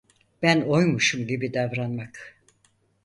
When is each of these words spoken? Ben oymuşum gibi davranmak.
Ben 0.41 0.61
oymuşum 0.61 1.27
gibi 1.27 1.53
davranmak. 1.53 2.35